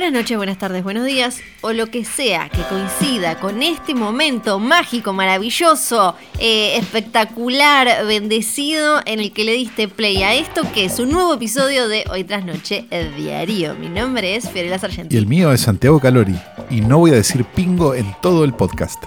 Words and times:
Buenas 0.00 0.18
noches, 0.18 0.36
buenas 0.38 0.56
tardes, 0.56 0.82
buenos 0.82 1.04
días, 1.04 1.40
o 1.60 1.74
lo 1.74 1.88
que 1.88 2.06
sea 2.06 2.48
que 2.48 2.62
coincida 2.62 3.38
con 3.38 3.62
este 3.62 3.94
momento 3.94 4.58
mágico, 4.58 5.12
maravilloso, 5.12 6.16
eh, 6.38 6.78
espectacular, 6.78 8.06
bendecido 8.06 9.02
en 9.04 9.20
el 9.20 9.30
que 9.30 9.44
le 9.44 9.52
diste 9.52 9.88
play 9.88 10.22
a 10.22 10.32
esto, 10.32 10.62
que 10.72 10.86
es 10.86 10.98
un 11.00 11.10
nuevo 11.10 11.34
episodio 11.34 11.86
de 11.86 12.06
Hoy 12.10 12.24
tras 12.24 12.46
Noche 12.46 12.86
el 12.88 13.14
Diario. 13.14 13.74
Mi 13.74 13.90
nombre 13.90 14.36
es 14.36 14.48
Fiorella 14.48 14.76
Y 14.76 14.78
Sargentini. 14.78 15.18
el 15.18 15.26
mío 15.26 15.52
es 15.52 15.60
Santiago 15.60 16.00
Calori. 16.00 16.34
Y 16.70 16.80
no 16.80 16.96
voy 16.96 17.10
a 17.10 17.16
decir 17.16 17.44
pingo 17.44 17.94
en 17.94 18.10
todo 18.22 18.44
el 18.44 18.54
podcast. 18.54 19.04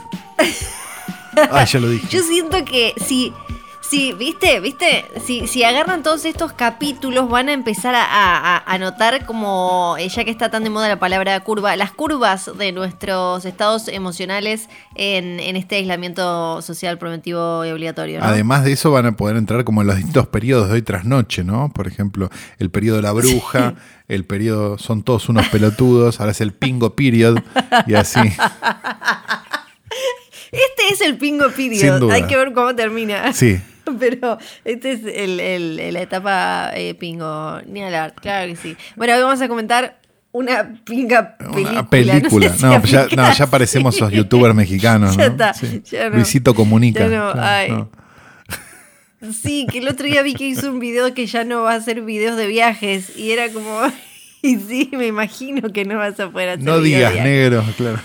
Ay, 1.49 1.65
ya 1.71 1.79
lo 1.79 1.89
dije. 1.89 2.07
Yo 2.11 2.21
siento 2.21 2.63
que 2.65 2.93
si, 3.03 3.33
si 3.89 4.13
viste, 4.13 4.59
viste, 4.59 5.05
si, 5.25 5.45
si 5.47 5.63
agarran 5.63 6.03
todos 6.03 6.25
estos 6.25 6.53
capítulos 6.53 7.29
van 7.29 7.49
a 7.49 7.53
empezar 7.53 7.93
a, 7.95 8.03
a- 8.03 8.63
a 8.65 8.77
notar 8.77 9.25
como, 9.25 9.95
eh, 9.99 10.07
ya 10.09 10.23
que 10.23 10.31
está 10.31 10.49
tan 10.49 10.63
de 10.63 10.69
moda 10.69 10.87
la 10.87 10.99
palabra 10.99 11.39
curva, 11.41 11.75
las 11.75 11.91
curvas 11.91 12.49
de 12.57 12.71
nuestros 12.71 13.45
estados 13.45 13.87
emocionales 13.89 14.69
en, 14.95 15.39
en 15.39 15.55
este 15.57 15.75
aislamiento 15.75 16.61
social 16.61 16.97
preventivo 16.97 17.65
y 17.65 17.71
obligatorio. 17.71 18.19
¿no? 18.19 18.25
Además 18.25 18.63
de 18.63 18.71
eso 18.71 18.89
van 18.91 19.05
a 19.05 19.11
poder 19.17 19.35
entrar 19.35 19.63
como 19.63 19.81
en 19.81 19.87
los 19.87 19.97
distintos 19.97 20.27
periodos 20.27 20.69
de 20.69 20.75
hoy 20.75 20.81
tras 20.81 21.05
noche, 21.05 21.43
¿no? 21.43 21.71
Por 21.73 21.85
ejemplo, 21.87 22.29
el 22.59 22.71
periodo 22.71 22.95
de 22.97 23.03
la 23.03 23.11
bruja, 23.11 23.75
el 24.07 24.25
periodo, 24.25 24.77
son 24.77 25.03
todos 25.03 25.27
unos 25.29 25.47
pelotudos, 25.49 26.19
ahora 26.19 26.31
es 26.31 26.41
el 26.41 26.53
pingo 26.53 26.95
period 26.95 27.37
y 27.85 27.93
así. 27.95 28.19
Este 30.51 30.93
es 30.93 31.01
el 31.01 31.17
pingo 31.17 31.45
Sin 31.49 31.71
period, 31.71 31.99
duda. 31.99 32.13
hay 32.13 32.23
que 32.27 32.35
ver 32.37 32.53
cómo 32.53 32.75
termina. 32.75 33.33
Sí. 33.33 33.59
Pero 33.99 34.37
este 34.65 34.91
es 34.93 35.01
el, 35.05 35.39
el- 35.39 35.93
la 35.93 36.01
etapa 36.01 36.71
eh, 36.75 36.93
pingo, 36.95 37.59
ni 37.67 37.83
hablar, 37.83 38.13
claro 38.15 38.47
que 38.51 38.55
sí. 38.55 38.77
Bueno, 38.95 39.15
hoy 39.15 39.21
vamos 39.21 39.41
a 39.41 39.47
comentar 39.47 39.99
una 40.31 40.73
pinga 40.83 41.37
película. 41.37 41.71
Una 41.71 41.89
película. 41.89 42.49
sé 42.49 42.57
si 42.57 42.63
No, 42.63 42.71
ya, 42.71 43.01
aplica 43.01 43.15
no, 43.15 43.33
ya 43.33 43.47
parecemos 43.47 43.99
los 43.99 44.11
youtubers 44.11 44.55
mexicanos, 44.55 45.15
Ya 45.17 45.25
¿no? 45.27 45.31
está, 45.31 45.53
Sí. 45.53 45.81
ya. 45.91 46.09
Luisito 46.09 46.55
comunica. 46.55 47.01
Ya 47.01 47.07
claro, 47.07 47.33
ay. 47.41 47.85
Sí, 49.31 49.67
que 49.71 49.77
el 49.79 49.87
otro 49.87 50.05
día 50.05 50.21
vi 50.21 50.33
que 50.33 50.45
hizo 50.45 50.69
un 50.69 50.79
video 50.79 51.13
que 51.13 51.25
ya 51.27 51.45
no 51.45 51.61
va 51.61 51.73
a 51.73 51.75
hacer 51.75 52.01
videos 52.01 52.35
de 52.35 52.47
viajes 52.47 53.15
y 53.17 53.31
era 53.31 53.49
como... 53.49 53.79
Y 54.45 54.57
sí, 54.57 54.89
me 54.91 55.07
imagino 55.07 55.71
que 55.71 55.85
no 55.85 55.97
vas 55.97 56.19
a 56.19 56.29
poder 56.29 56.49
hacer 56.49 56.63
No 56.65 56.81
digas 56.81 57.13
negro, 57.15 57.63
claro. 57.77 57.99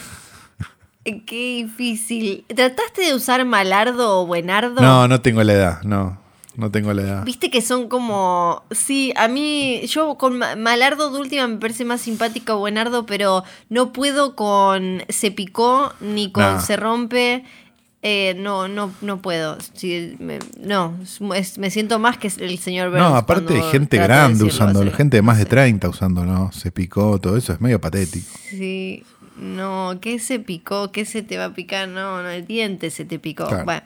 Qué 1.05 1.65
difícil. 1.67 2.45
¿Trataste 2.55 3.03
de 3.03 3.15
usar 3.15 3.45
malardo 3.45 4.21
o 4.21 4.27
buenardo? 4.27 4.81
No, 4.83 5.09
no 5.09 5.21
tengo 5.21 5.43
la 5.43 5.53
edad, 5.55 5.83
no. 5.83 6.19
No 6.57 6.73
tengo 6.73 6.93
la 6.93 7.03
edad. 7.03 7.25
Viste 7.25 7.51
que 7.51 7.63
son 7.63 7.89
como. 7.89 8.65
Sí, 8.73 9.13
a 9.17 9.29
mí. 9.29 9.81
Yo 9.87 10.17
con 10.17 10.39
Ma- 10.39 10.57
Malardo 10.57 11.11
de 11.13 11.21
última 11.21 11.47
me 11.47 11.57
parece 11.57 11.85
más 11.85 12.01
simpático 12.01 12.59
Buenardo, 12.59 13.07
pero 13.07 13.45
no 13.69 13.93
puedo 13.93 14.35
con 14.35 15.05
Se 15.09 15.31
picó 15.31 15.93
ni 16.01 16.33
con 16.33 16.43
Nah. 16.43 16.61
Se 16.61 16.77
rompe. 16.77 17.45
Eh, 18.03 18.35
no, 18.39 18.67
no, 18.69 18.93
no 19.03 19.23
puedo. 19.23 19.57
Sí, 19.75 20.17
me, 20.19 20.41
no, 20.61 20.97
es- 21.35 21.59
me 21.59 21.71
siento 21.71 21.99
más 22.01 22.19
que 22.19 22.27
el 22.39 22.59
señor 22.59 22.91
Burns 22.91 23.09
No, 23.09 23.17
aparte 23.17 23.55
de 23.55 23.63
gente 23.63 23.97
de 23.97 24.03
grande 24.05 24.45
decirlo 24.45 24.49
usándolo, 24.55 24.93
gente 24.93 25.17
de 25.17 25.23
más 25.23 25.39
de 25.39 25.45
Sí. 25.45 25.51
30 25.51 25.89
usándolo, 25.89 26.51
se 26.53 26.71
picó, 26.73 27.21
todo 27.21 27.37
eso 27.37 27.53
es 27.53 27.61
medio 27.61 27.81
patético. 27.81 28.27
Sí, 28.51 29.05
no, 29.39 29.98
¿qué 30.00 30.19
se 30.19 30.39
picó? 30.39 30.91
¿Qué 30.92 31.05
se 31.05 31.22
te 31.22 31.39
va 31.39 31.47
a 31.47 31.55
picar? 31.55 31.89
No, 31.89 32.22
no, 32.22 32.28
el 32.28 32.47
diente 32.47 32.91
se 32.91 33.05
te 33.05 33.19
picó. 33.19 33.47
Claro. 33.48 33.64
Bueno, 33.64 33.83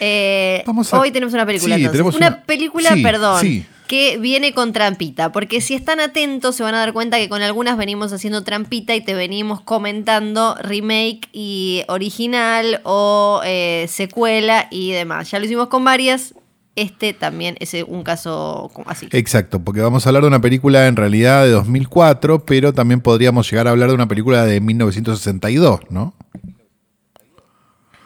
eh, 0.00 0.62
Vamos 0.66 0.92
a- 0.92 1.00
hoy 1.00 1.10
tenemos 1.10 1.34
una 1.34 1.46
película. 1.46 1.76
Sí, 1.76 1.88
tenemos 1.88 2.14
una, 2.14 2.28
una- 2.28 2.42
película, 2.42 2.90
sí, 2.94 3.02
perdón, 3.02 3.40
sí. 3.40 3.66
que 3.88 4.16
viene 4.18 4.52
con 4.54 4.72
trampita. 4.72 5.32
Porque 5.32 5.60
si 5.60 5.74
están 5.74 6.00
atentos, 6.00 6.56
se 6.56 6.62
van 6.62 6.74
a 6.74 6.78
dar 6.78 6.92
cuenta 6.92 7.18
que 7.18 7.28
con 7.28 7.42
algunas 7.42 7.76
venimos 7.76 8.12
haciendo 8.12 8.42
trampita 8.44 8.94
y 8.94 9.00
te 9.00 9.14
venimos 9.14 9.60
comentando 9.60 10.54
remake 10.62 11.28
y 11.32 11.82
original 11.88 12.80
o 12.84 13.40
eh, 13.44 13.86
secuela 13.88 14.68
y 14.70 14.92
demás. 14.92 15.30
Ya 15.30 15.38
lo 15.38 15.44
hicimos 15.44 15.68
con 15.68 15.84
varias. 15.84 16.34
Este 16.74 17.12
también 17.12 17.56
es 17.60 17.74
un 17.86 18.02
caso 18.02 18.70
así. 18.86 19.08
Exacto, 19.12 19.62
porque 19.62 19.82
vamos 19.82 20.06
a 20.06 20.08
hablar 20.08 20.22
de 20.22 20.28
una 20.28 20.40
película 20.40 20.86
en 20.86 20.96
realidad 20.96 21.44
de 21.44 21.50
2004, 21.50 22.46
pero 22.46 22.72
también 22.72 23.00
podríamos 23.00 23.50
llegar 23.50 23.68
a 23.68 23.72
hablar 23.72 23.90
de 23.90 23.94
una 23.94 24.08
película 24.08 24.46
de 24.46 24.60
1962, 24.60 25.80
¿no? 25.90 26.14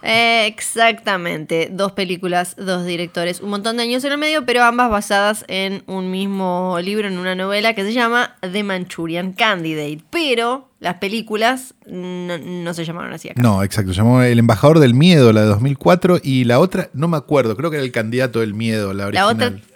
Exactamente, 0.07 1.69
dos 1.73 1.93
películas, 1.93 2.55
dos 2.57 2.85
directores, 2.85 3.41
un 3.41 3.51
montón 3.51 3.77
de 3.77 3.83
años 3.85 4.05
en 4.05 4.13
el 4.13 4.19
medio, 4.19 4.45
pero 4.47 4.63
ambas 4.63 4.91
basadas 4.91 5.45
en 5.49 5.83
un 5.87 6.11
mismo 6.11 6.79
libro, 6.83 7.09
en 7.09 7.19
una 7.19 7.35
novela 7.35 7.75
que 7.75 7.83
se 7.83 7.93
llama 7.93 8.37
The 8.41 8.63
Manchurian 8.63 9.33
Candidate. 9.33 10.01
Pero 10.11 10.71
las 10.81 10.95
películas 10.95 11.75
no, 11.87 12.39
no 12.39 12.75
se 12.75 12.85
llamaron 12.85 13.13
así 13.13 13.29
acá. 13.31 13.41
No, 13.43 13.63
exacto, 13.63 13.93
se 13.93 13.99
llamó 13.99 14.23
El 14.23 14.39
Embajador 14.39 14.79
del 14.79 14.95
Miedo, 14.95 15.33
la 15.33 15.43
de 15.43 15.47
2004, 15.49 16.21
y 16.23 16.45
la 16.45 16.59
otra, 16.61 16.89
no 16.93 17.09
me 17.09 17.17
acuerdo, 17.17 17.57
creo 17.57 17.71
que 17.71 17.77
era 17.77 17.85
El 17.85 17.93
Candidato 17.93 18.41
del 18.41 18.55
Miedo, 18.55 18.93
la 18.95 19.11
La 19.11 19.27
original. 19.27 19.55
otra- 19.61 19.76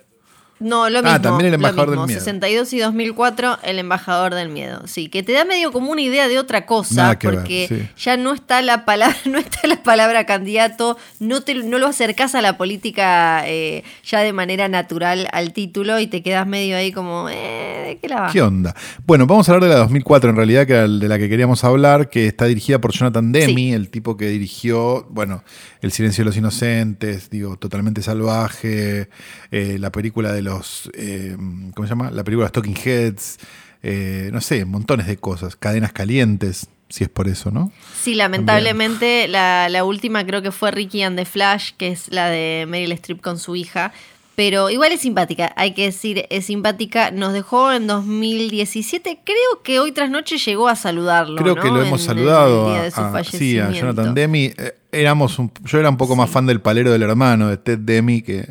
No, 0.61 0.89
lo 0.91 0.99
Ah, 1.01 1.03
mismo. 1.03 1.21
también 1.21 1.47
El 1.47 1.51
lo 1.61 1.69
Embajador 1.69 1.89
mismo, 1.89 2.03
del 2.03 2.09
Miedo. 2.09 2.21
62 2.21 2.73
y 2.75 2.79
2004, 2.81 3.59
El 3.63 3.79
Embajador 3.79 4.35
del 4.35 4.51
Miedo. 4.51 4.83
Sí, 4.87 5.09
que 5.09 5.23
te 5.23 5.33
da 5.33 5.45
medio 5.45 5.73
como 5.73 5.91
una 5.91 6.03
idea 6.03 6.29
de 6.29 6.39
otra 6.39 6.67
cosa, 6.67 7.09
ver, 7.09 7.19
porque 7.19 7.67
sí. 7.69 7.89
ya 8.03 8.17
no 8.17 8.33
está 8.35 8.61
la 8.63 8.85
palabra, 8.85 9.17
no 9.25 9.39
está 9.39 9.67
la 9.67 9.83
palabra 9.83 10.27
candidato, 10.27 10.99
no 11.19 11.41
te 11.43 11.55
no 11.55 11.79
lo 11.79 11.87
acercás 11.87 12.35
a 12.35 12.43
la 12.43 12.57
política 12.57 13.43
eh, 13.47 13.83
ya 14.05 14.21
de 14.21 14.33
manera 14.33 14.69
natural 14.69 15.29
al 15.33 15.53
título 15.53 15.99
y 15.99 16.07
te 16.07 16.23
quedas 16.23 16.47
medio 16.47 16.77
ahí 16.77 16.93
como, 16.93 17.29
eh, 17.31 17.85
¿de 17.87 17.99
qué 17.99 18.09
la 18.09 18.21
va? 18.23 18.33
¿Qué 18.33 18.43
onda? 18.43 18.75
Bueno, 19.07 19.27
vamos 19.27 19.49
a 19.49 19.53
hablar 19.53 19.69
de 19.69 19.75
la 19.75 19.81
2004 19.81 20.31
en 20.31 20.37
realidad, 20.37 20.67
que 20.67 20.75
era 20.75 20.87
de 20.87 21.09
la 21.09 21.19
que 21.19 21.29
queríamos 21.29 21.65
hablar, 21.65 22.09
que 22.11 22.27
está 22.27 22.45
dirigida 22.45 22.81
por 22.81 22.93
Jonathan 22.93 23.33
Sí. 23.35 23.73
el 23.73 23.89
tipo 23.91 24.17
que 24.17 24.29
dirigió, 24.29 25.07
bueno, 25.11 25.43
El 25.83 25.93
silencio 25.93 26.23
de 26.23 26.27
los 26.27 26.37
inocentes, 26.37 27.31
digo, 27.31 27.57
totalmente 27.57 28.03
salvaje, 28.03 29.09
eh, 29.51 29.77
la 29.79 29.91
película 29.91 30.31
de 30.33 30.43
los, 30.43 30.50
eh, 30.95 31.37
¿cómo 31.75 31.87
se 31.87 31.91
llama? 31.91 32.11
La 32.11 32.25
película 32.25 32.45
de 32.45 32.47
los 32.47 32.53
Talking 32.53 32.77
Heads, 32.85 33.39
eh, 33.83 34.31
no 34.33 34.41
sé, 34.41 34.65
montones 34.65 35.07
de 35.07 35.17
cosas, 35.17 35.57
cadenas 35.57 35.93
calientes, 35.93 36.69
si 36.89 37.05
es 37.05 37.11
por 37.11 37.29
eso, 37.29 37.51
¿no? 37.51 37.71
Sí, 38.03 38.15
lamentablemente 38.15 39.29
la, 39.29 39.69
la 39.69 39.85
última 39.85 40.25
creo 40.27 40.43
que 40.43 40.51
fue 40.51 40.71
Ricky 40.73 41.03
and 41.03 41.17
the 41.17 41.25
Flash, 41.25 41.71
que 41.77 41.89
es 41.89 42.09
la 42.11 42.29
de 42.29 42.67
Meryl 42.69 42.93
Streep 42.93 43.21
con 43.21 43.39
su 43.39 43.55
hija. 43.57 43.93
Pero 44.37 44.71
igual 44.71 44.91
es 44.93 45.03
simpática, 45.03 45.53
hay 45.55 45.75
que 45.75 45.85
decir, 45.85 46.25
es 46.31 46.47
simpática. 46.47 47.11
Nos 47.11 47.35
dejó 47.35 47.73
en 47.73 47.87
2017. 47.87 49.21
Creo 49.23 49.63
que 49.63 49.79
hoy 49.81 49.93
tras 49.93 50.09
noche 50.11 50.39
llegó 50.39 50.69
a 50.69 50.77
saludarlo. 50.77 51.37
Creo 51.37 51.55
¿no? 51.57 51.63
que 51.63 51.69
lo 51.69 51.83
hemos 51.83 52.01
en 52.01 52.07
saludado 52.07 52.71
a, 52.71 52.87
a- 52.87 53.25
sí, 53.25 53.59
a. 53.59 53.71
Jonathan 53.71 54.15
Demme. 54.15 54.55
Eh, 54.57 54.75
éramos 54.93 55.39
un- 55.39 55.53
yo 55.65 55.79
era 55.79 55.91
un 55.91 55.97
poco 55.99 56.17
más 56.17 56.31
fan 56.31 56.47
del 56.47 56.61
palero 56.61 56.91
del 56.91 57.03
hermano, 57.03 57.49
de 57.49 57.59
Ted 57.59 57.79
Demme, 57.81 58.23
que, 58.23 58.47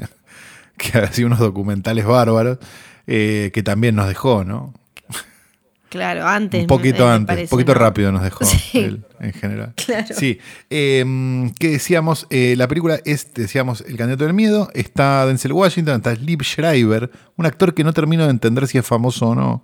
que 0.92 0.98
hacía 0.98 1.26
unos 1.26 1.40
documentales 1.40 2.06
bárbaros, 2.06 2.58
eh, 3.08 3.52
que 3.54 3.64
también 3.64 3.96
nos 3.96 4.08
dejó, 4.08 4.44
¿no? 4.44 4.74
Claro, 5.90 6.28
antes. 6.28 6.62
un 6.62 6.68
poquito 6.68 7.06
me 7.08 7.14
antes, 7.14 7.28
parece, 7.28 7.46
un 7.46 7.50
poquito 7.50 7.74
¿no? 7.74 7.80
rápido 7.80 8.12
nos 8.12 8.22
dejó 8.22 8.46
Sí. 8.46 8.80
él, 8.80 9.06
en 9.20 9.34
general. 9.34 9.74
Claro. 9.76 10.16
Sí. 10.16 10.40
Eh, 10.70 11.52
¿Qué 11.60 11.70
decíamos? 11.70 12.28
Eh, 12.30 12.54
la 12.58 12.68
película 12.68 13.00
es, 13.06 13.34
decíamos, 13.34 13.82
El 13.82 13.98
candidato 13.98 14.26
del 14.26 14.36
miedo. 14.36 14.70
Está 14.76 15.26
Denzel 15.26 15.52
Washington, 15.52 15.96
está 15.98 16.14
Liv 16.14 16.44
Schreiber, 16.44 17.10
un 17.38 17.46
actor 17.48 17.74
que 17.74 17.84
no 17.84 17.92
termino 17.92 18.26
de 18.26 18.30
entender 18.30 18.68
si 18.68 18.78
es 18.78 18.86
famoso 18.86 19.30
o 19.30 19.36
no. 19.36 19.64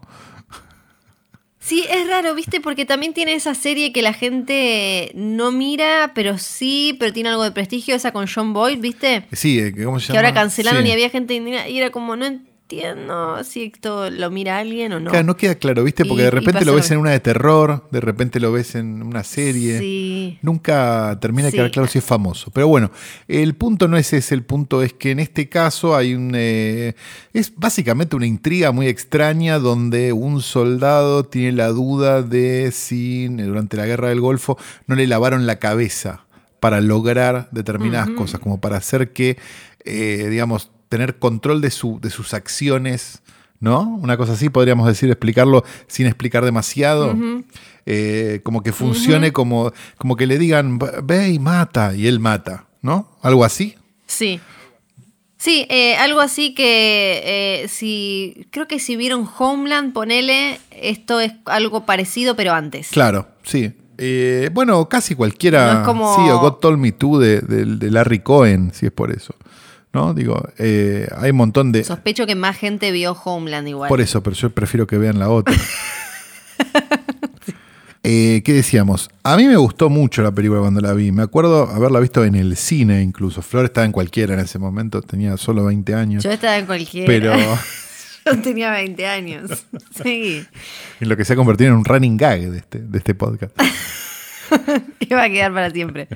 Sí, 1.66 1.84
es 1.90 2.08
raro, 2.08 2.36
¿viste? 2.36 2.62
Porque 2.62 2.86
también 2.86 3.16
tiene 3.16 3.34
esa 3.34 3.56
serie 3.56 3.92
que 3.92 4.04
la 4.04 4.14
gente 4.14 5.10
no 5.16 5.52
mira, 5.52 6.12
pero 6.14 6.38
sí, 6.38 6.96
pero 7.00 7.12
tiene 7.12 7.30
algo 7.30 7.44
de 7.44 7.50
prestigio, 7.52 7.96
esa 7.96 8.12
con 8.12 8.28
John 8.28 8.54
Boyd, 8.54 8.78
¿viste? 8.80 9.26
Sí, 9.32 9.58
eh, 9.58 9.74
¿cómo 9.84 10.00
se 10.00 10.08
Que 10.08 10.14
llama? 10.14 10.28
ahora 10.28 10.40
cancelaron 10.42 10.84
Sí. 10.84 10.90
y 10.90 10.92
había 10.92 11.10
gente 11.10 11.34
y 11.34 11.78
era 11.80 11.90
como, 11.90 12.16
no 12.16 12.28
entiendo 12.70 13.44
si 13.44 13.64
esto 13.74 14.10
lo 14.10 14.32
mira 14.32 14.58
alguien 14.58 14.92
o 14.94 15.00
no. 15.00 15.12
Claro, 15.12 15.26
no 15.26 15.38
queda 15.38 15.56
claro, 15.56 15.84
¿viste? 15.84 16.04
Porque 16.04 16.24
Y- 16.24 16.26
de 16.26 16.32
repente 16.32 16.66
lo 16.66 16.74
ves 16.74 16.90
en 16.92 16.98
una 16.98 17.12
de 17.12 17.20
terror, 17.20 17.88
de 17.92 18.02
repente 18.02 18.40
lo 18.40 18.52
ves 18.52 18.74
en 18.76 19.04
una 19.04 19.24
serie. 19.24 19.80
Sí. 19.80 20.40
Nunca 20.42 21.18
termina 21.22 21.46
de 21.46 21.52
Sí. 21.52 21.58
quedar 21.58 21.72
claro 21.72 21.88
si 21.88 22.00
es 22.00 22.04
famoso. 22.04 22.50
Pero 22.52 22.68
bueno, 22.68 22.90
el 23.28 23.54
punto 23.56 23.88
no 23.88 23.98
es 23.98 24.12
ese, 24.14 24.34
el 24.34 24.44
punto 24.44 24.82
es 24.82 24.94
que 24.94 25.12
en 25.12 25.20
este 25.20 25.48
caso 25.48 25.96
hay 25.96 26.16
un... 26.16 26.32
eh, 26.36 26.96
es 27.34 27.54
básicamente 27.56 28.16
una 28.16 28.26
intriga 28.26 28.72
muy 28.72 28.88
extraña 28.88 29.60
donde 29.60 30.12
un 30.14 30.42
soldado 30.42 31.26
tiene 31.26 31.52
la 31.52 31.68
duda 31.68 32.24
de 32.24 32.72
si 32.72 33.26
eh, 33.26 33.44
durante 33.44 33.78
la 33.78 33.86
guerra 33.86 34.10
del 34.10 34.22
Golfo 34.22 34.58
no 34.88 34.96
le 34.96 35.06
lavaron 35.08 35.46
la 35.46 35.60
cabeza 35.60 36.26
para 36.60 36.82
lograr 36.82 37.48
determinadas 37.52 38.10
cosas, 38.12 38.40
como 38.40 38.60
para 38.60 38.78
hacer 38.78 39.12
que, 39.14 39.38
eh, 39.84 40.28
digamos, 40.32 40.72
tener 40.90 41.20
control 41.20 41.62
de, 41.62 41.72
su, 41.72 42.00
de 42.02 42.10
sus 42.10 42.34
acciones 42.34 43.22
¿no? 43.60 43.82
Una 44.02 44.18
cosa 44.18 44.34
así, 44.34 44.50
podríamos 44.50 44.88
decir, 44.88 45.10
explicarlo 45.10 45.64
sin 45.88 46.06
explicar 46.06 46.46
demasiado. 46.46 47.16
Eh, 47.86 48.42
como 48.44 48.64
que 48.64 48.72
funcione 48.72 49.32
como, 49.32 49.72
como 49.98 50.16
que 50.16 50.28
le 50.28 50.38
digan, 50.38 50.80
ve 51.04 51.30
y 51.30 51.40
mata, 51.40 51.96
y 51.96 52.08
él 52.08 52.20
mata, 52.20 52.68
¿no? 52.82 53.18
Algo 53.22 53.44
así. 53.44 53.76
Sí. 54.08 54.40
Sí, 55.38 55.68
eh, 55.70 55.96
algo 55.98 56.22
así 56.22 56.56
que 56.56 57.22
eh, 57.64 57.68
si 57.68 58.48
creo 58.52 58.68
que 58.68 58.80
si 58.80 58.96
vieron 58.96 59.30
Homeland, 59.38 59.94
ponele, 59.94 60.60
esto 60.72 61.20
es 61.20 61.34
algo 61.46 61.86
parecido 61.86 62.36
pero 62.36 62.54
antes. 62.54 62.90
Claro, 62.90 63.28
sí. 63.44 63.74
bueno, 64.54 64.88
casi 64.90 65.14
cualquiera. 65.14 65.86
Sí, 65.86 66.30
o 66.30 66.40
God 66.40 66.54
Told 66.54 66.80
Me 66.80 66.92
Too 66.92 67.20
de, 67.20 67.42
de 67.42 67.92
Larry 67.92 68.20
Cohen, 68.20 68.72
si 68.74 68.88
es 68.88 68.92
por 68.92 69.12
eso. 69.12 69.36
¿No? 69.96 70.14
Digo, 70.14 70.48
eh, 70.60 71.08
hay 71.18 71.32
un 71.32 71.38
montón 71.38 71.72
de... 71.72 71.84
Sospecho 71.84 72.28
que 72.28 72.36
más 72.36 72.58
gente 72.58 72.92
vio 72.92 73.14
Homeland 73.14 73.68
igual. 73.68 73.88
Por 73.90 74.02
eso, 74.02 74.22
pero 74.22 74.36
yo 74.36 74.52
prefiero 74.52 74.86
que 74.86 74.98
vean 75.00 75.18
la 75.18 75.30
otra. 75.30 75.56
Eh, 78.08 78.44
¿Qué 78.46 78.54
decíamos? 78.54 79.10
A 79.24 79.36
mí 79.36 79.48
me 79.48 79.56
gustó 79.56 79.90
mucho 79.90 80.22
la 80.22 80.32
película 80.32 80.60
cuando 80.62 80.80
la 80.80 80.94
vi. 80.94 81.12
Me 81.12 81.24
acuerdo 81.24 81.68
haberla 81.68 82.00
visto 82.00 82.24
en 82.24 82.36
el 82.36 82.56
cine 82.56 83.02
incluso. 83.02 83.42
Flor 83.42 83.66
estaba 83.66 83.84
en 83.84 83.92
cualquiera 83.92 84.36
en 84.36 84.42
ese 84.42 84.60
momento, 84.60 85.02
tenía 85.02 85.36
solo 85.38 85.66
20 85.66 85.96
años. 85.96 86.24
Yo 86.24 86.30
estaba 86.30 86.56
en 86.56 86.68
cualquiera. 86.68 87.08
Pero... 87.08 87.34
Yo 88.28 88.42
tenía 88.44 88.70
20 88.70 89.08
años. 89.08 89.66
Sí. 90.04 90.46
En 91.00 91.10
lo 91.10 91.18
que 91.18 91.26
se 91.26 91.34
ha 91.34 91.36
convertido 91.36 91.72
en 91.72 91.78
un 91.78 91.86
running 91.86 92.16
gag 92.16 92.42
de 92.42 92.60
este, 92.60 92.78
de 92.78 92.98
este 93.00 93.16
podcast. 93.16 93.60
Iba 95.00 95.24
a 95.24 95.30
quedar 95.30 95.52
para 95.52 95.72
siempre. 95.72 96.08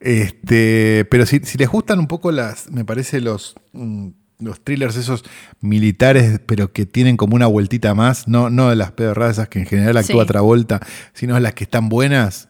Este, 0.00 1.06
pero 1.10 1.26
si, 1.26 1.40
les 1.40 1.68
gustan 1.68 1.98
un 1.98 2.06
poco 2.06 2.30
las, 2.30 2.70
me 2.70 2.84
parece 2.84 3.20
los, 3.20 3.54
mm, 3.72 4.08
los 4.40 4.62
thrillers 4.62 4.96
esos 4.96 5.24
militares, 5.60 6.40
pero 6.46 6.72
que 6.72 6.86
tienen 6.86 7.16
como 7.16 7.36
una 7.36 7.46
vueltita 7.46 7.94
más, 7.94 8.28
no, 8.28 8.50
no 8.50 8.68
de 8.68 8.76
las 8.76 8.92
pedorradas 8.92 9.36
esas 9.36 9.48
que 9.48 9.60
en 9.60 9.66
general 9.66 9.96
actúa 9.96 10.24
otra 10.24 10.40
vuelta, 10.40 10.80
sino 11.14 11.38
las 11.40 11.54
que 11.54 11.64
están 11.64 11.88
buenas, 11.88 12.48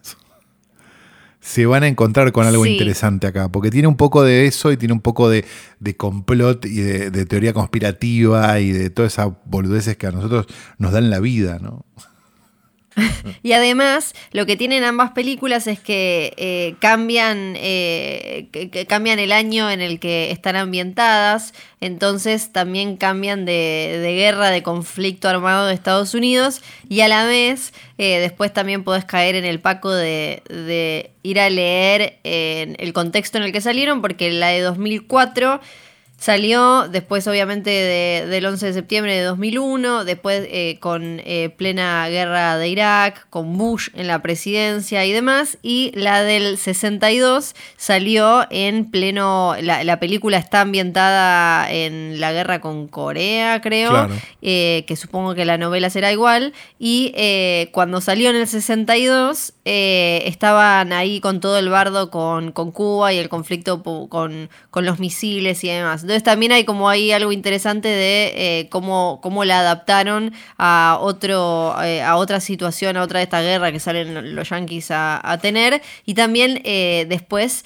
se 1.40 1.64
van 1.64 1.84
a 1.84 1.86
encontrar 1.86 2.32
con 2.32 2.44
algo 2.44 2.66
interesante 2.66 3.28
acá, 3.28 3.48
porque 3.48 3.70
tiene 3.70 3.86
un 3.86 3.96
poco 3.96 4.24
de 4.24 4.46
eso 4.46 4.72
y 4.72 4.76
tiene 4.76 4.92
un 4.92 5.00
poco 5.00 5.28
de, 5.28 5.44
complot 5.96 6.64
y 6.64 6.80
de, 6.80 7.10
de, 7.12 7.24
teoría 7.24 7.52
conspirativa 7.52 8.58
y 8.58 8.72
de 8.72 8.90
todas 8.90 9.12
esas 9.12 9.28
boludeces 9.44 9.96
que 9.96 10.08
a 10.08 10.10
nosotros 10.10 10.46
nos 10.78 10.90
dan 10.90 11.08
la 11.08 11.20
vida, 11.20 11.60
¿no? 11.60 11.86
y 13.42 13.52
además, 13.52 14.14
lo 14.32 14.46
que 14.46 14.56
tienen 14.56 14.82
ambas 14.82 15.10
películas 15.10 15.66
es 15.66 15.78
que 15.78 16.32
eh, 16.36 16.74
cambian, 16.78 17.54
eh, 17.56 18.48
cambian 18.88 19.18
el 19.18 19.32
año 19.32 19.70
en 19.70 19.82
el 19.82 20.00
que 20.00 20.30
están 20.30 20.56
ambientadas, 20.56 21.52
entonces 21.80 22.52
también 22.52 22.96
cambian 22.96 23.44
de, 23.44 24.14
guerra, 24.16 24.50
de 24.50 24.62
conflicto 24.62 25.28
armado 25.28 25.66
de 25.66 25.74
Estados 25.74 26.14
Unidos, 26.14 26.62
y 26.88 27.00
a 27.00 27.08
la 27.08 27.26
vez 27.26 27.74
eh, 27.98 28.18
después 28.18 28.52
también 28.52 28.82
podés 28.82 29.04
caer 29.04 29.34
en 29.34 29.44
el 29.44 29.60
paco 29.60 29.92
de, 29.92 30.42
de 30.48 31.10
ir 31.22 31.38
a 31.38 31.50
leer 31.50 32.18
el 32.24 32.92
contexto 32.94 33.36
en 33.36 33.44
el 33.44 33.52
que 33.52 33.60
salieron, 33.60 34.00
porque 34.00 34.30
la 34.30 34.48
de 34.48 34.60
2004 34.60 35.60
Salió 36.18 36.88
después, 36.88 37.28
obviamente, 37.28 37.70
del 37.70 38.46
11 38.46 38.66
de 38.66 38.72
septiembre 38.72 39.14
de 39.14 39.22
2001, 39.22 40.06
después 40.06 40.48
eh, 40.50 40.78
con 40.80 41.20
eh, 41.24 41.50
plena 41.58 42.08
guerra 42.08 42.56
de 42.56 42.70
Irak, 42.70 43.28
con 43.28 43.58
Bush 43.58 43.90
en 43.94 44.06
la 44.06 44.22
presidencia 44.22 45.04
y 45.04 45.12
demás, 45.12 45.58
y 45.62 45.92
la 45.94 46.22
del 46.22 46.56
62 46.56 47.54
salió 47.76 48.46
en 48.48 48.90
pleno, 48.90 49.56
la, 49.60 50.00
película 50.00 50.38
está 50.38 50.62
ambientada 50.62 51.70
en 51.70 52.18
la 52.18 52.32
guerra 52.32 52.62
con 52.62 52.88
Corea, 52.88 53.60
creo, 53.60 54.08
eh, 54.40 54.84
que 54.88 54.96
supongo 54.96 55.34
que 55.34 55.44
la 55.44 55.58
novela 55.58 55.90
será 55.90 56.12
igual, 56.12 56.54
y 56.78 57.12
cuando 57.72 58.00
salió 58.00 58.30
en 58.30 58.36
el 58.36 58.46
62 58.46 59.52
estaban 59.64 60.94
ahí 60.94 61.20
con 61.20 61.40
todo 61.40 61.58
el 61.58 61.68
bardo 61.68 62.10
con, 62.10 62.52
con 62.52 62.72
Cuba 62.72 63.12
y 63.12 63.18
el 63.18 63.28
conflicto 63.28 63.82
con, 63.82 64.48
con 64.70 64.86
los 64.86 64.98
misiles 64.98 65.62
y 65.62 65.68
demás. 65.68 66.05
Entonces 66.06 66.22
también 66.22 66.52
hay 66.52 66.64
como 66.64 66.88
ahí 66.88 67.10
algo 67.10 67.32
interesante 67.32 67.88
de 67.88 68.32
eh, 68.36 68.68
cómo, 68.68 69.18
cómo 69.20 69.44
la 69.44 69.58
adaptaron 69.58 70.32
a 70.56 70.98
otro, 71.00 71.74
eh, 71.82 72.00
a 72.00 72.14
otra 72.14 72.38
situación, 72.38 72.96
a 72.96 73.02
otra 73.02 73.18
de 73.18 73.24
esta 73.24 73.42
guerra 73.42 73.72
que 73.72 73.80
salen 73.80 74.36
los 74.36 74.48
yanquis 74.50 74.92
a, 74.92 75.38
tener. 75.42 75.82
Y 76.04 76.14
también 76.14 76.60
eh, 76.62 77.06
después 77.08 77.64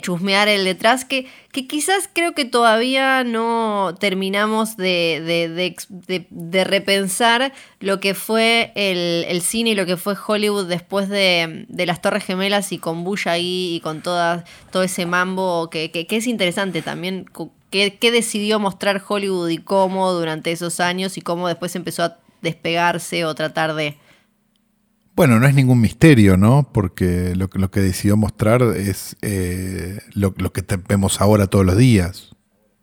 chusmear 0.00 0.48
el 0.48 0.64
detrás, 0.64 1.04
que, 1.04 1.26
que 1.52 1.66
quizás 1.66 2.08
creo 2.10 2.32
que 2.32 2.46
todavía 2.46 3.24
no 3.24 3.94
terminamos 4.00 4.78
de, 4.78 5.76
de, 6.30 6.64
repensar 6.64 7.52
lo 7.78 8.00
que 8.00 8.14
fue 8.14 8.72
el, 8.74 9.42
cine 9.42 9.70
y 9.70 9.74
lo 9.74 9.84
que 9.84 9.98
fue 9.98 10.16
Hollywood 10.26 10.66
después 10.66 11.10
de, 11.10 11.66
las 11.68 12.00
Torres 12.00 12.24
Gemelas 12.24 12.72
y 12.72 12.78
con 12.78 13.04
Bush 13.04 13.28
ahí 13.28 13.74
y 13.74 13.80
con 13.80 14.00
toda, 14.00 14.44
todo 14.70 14.82
ese 14.82 15.04
mambo 15.04 15.68
que, 15.68 15.90
que, 15.90 16.06
que 16.06 16.16
es 16.16 16.26
interesante 16.26 16.80
también 16.80 17.26
qué, 17.72 18.10
decidió 18.12 18.60
mostrar 18.60 19.02
Hollywood 19.06 19.48
y 19.48 19.58
cómo 19.58 20.12
durante 20.12 20.52
esos 20.52 20.78
años 20.78 21.16
y 21.16 21.22
cómo 21.22 21.48
después 21.48 21.74
empezó 21.74 22.04
a 22.04 22.18
despegarse 22.42 23.24
o 23.24 23.34
tratar 23.34 23.74
de... 23.74 23.96
Bueno, 25.16 25.40
no 25.40 25.46
es 25.46 25.54
ningún 25.54 25.80
misterio, 25.80 26.36
¿no? 26.36 26.70
Porque 26.72 27.34
lo, 27.34 27.50
lo 27.52 27.70
que 27.70 27.80
decidió 27.80 28.16
mostrar 28.16 28.62
es 28.62 29.16
eh, 29.22 29.98
lo, 30.14 30.32
que 30.34 30.64
vemos 30.88 31.20
ahora 31.20 31.48
todos 31.48 31.66
los 31.66 31.76
días. 31.76 32.30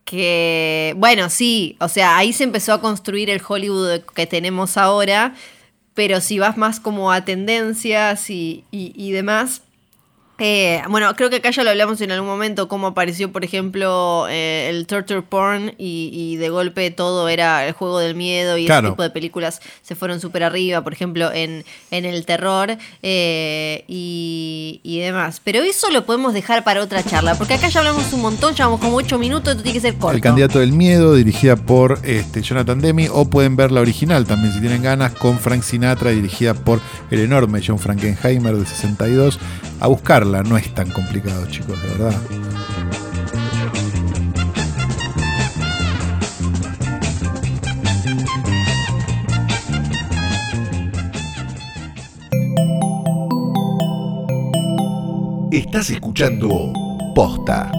Que, 0.05 0.95
bueno, 0.97 1.29
sí, 1.29 1.77
o 1.79 1.87
sea, 1.87 2.17
ahí 2.17 2.33
se 2.33 2.43
empezó 2.43 2.73
a 2.73 2.81
construir 2.81 3.29
el 3.29 3.41
Hollywood 3.47 4.01
que 4.15 4.27
tenemos 4.27 4.77
ahora, 4.77 5.35
pero 5.93 6.21
si 6.21 6.39
vas 6.39 6.57
más 6.57 6.79
como 6.79 7.11
a 7.11 7.25
tendencias 7.25 8.29
y, 8.29 8.65
y 8.71 9.11
demás, 9.11 9.63
eh, 10.39 10.81
bueno, 10.89 11.13
creo 11.15 11.29
que 11.29 11.37
acá 11.37 11.51
ya 11.51 11.63
lo 11.63 11.69
hablamos 11.69 11.99
en 12.01 12.11
algún 12.11 12.29
momento, 12.29 12.67
cómo 12.67 12.87
apareció, 12.87 13.31
por 13.31 13.43
ejemplo, 13.43 14.27
eh, 14.29 14.69
el 14.69 14.87
torture 14.87 15.21
porn 15.21 15.73
y, 15.77 16.37
de 16.37 16.49
golpe 16.49 16.91
todo 16.91 17.27
era 17.27 17.67
el 17.67 17.73
juego 17.73 17.99
del 17.99 18.15
miedo 18.15 18.57
y 18.57 18.65
ese 18.65 18.81
tipo 18.81 19.03
de 19.03 19.09
películas 19.09 19.61
se 19.81 19.95
fueron 19.95 20.21
súper 20.21 20.43
arriba, 20.43 20.81
por 20.81 20.93
ejemplo, 20.93 21.31
en, 21.33 21.65
en 21.91 22.05
el 22.05 22.25
terror 22.25 22.77
eh, 23.03 23.83
y, 23.87 24.99
demás. 24.99 25.41
Pero 25.43 25.61
eso 25.61 25.89
lo 25.91 26.05
podemos 26.05 26.33
dejar 26.33 26.63
para 26.63 26.81
otra 26.81 27.03
charla, 27.03 27.35
porque 27.35 27.55
acá 27.55 27.69
ya 27.69 27.79
hablamos 27.79 28.11
un 28.13 28.21
montón, 28.21 28.53
llevamos 28.53 28.79
como 28.79 28.97
ocho 28.97 29.17
minutos, 29.17 29.51
esto 29.51 29.63
tiene 29.63 29.73
que 29.73 29.81
ser 29.81 29.95
corto. 29.95 30.15
El 30.15 30.21
candidato 30.21 30.59
del 30.59 30.73
miedo, 30.73 31.15
dirigida 31.15 31.55
por 31.55 31.99
este, 32.03 32.41
Jonathan 32.41 32.79
Demi, 32.79 33.07
o 33.11 33.25
pueden 33.29 33.55
ver 33.55 33.71
la 33.71 33.81
original 33.81 34.25
también 34.25 34.53
si 34.53 34.59
tienen 34.59 34.83
ganas, 34.83 35.13
con 35.13 35.39
Frank 35.39 35.63
Sinatra, 35.63 36.11
dirigida 36.11 36.53
por 36.53 36.81
el 37.11 37.19
enorme 37.19 37.61
John 37.65 37.79
Frankenheimer 37.79 38.55
de 38.55 38.65
62, 38.65 39.39
a 39.79 39.87
buscarla 39.87 40.28
no 40.29 40.57
es 40.57 40.73
tan 40.75 40.89
complicado, 40.91 41.43
chicos, 41.47 41.81
de 41.81 41.89
verdad. 41.89 42.13
Estás 55.51 55.89
escuchando 55.89 56.71
Posta. 57.15 57.71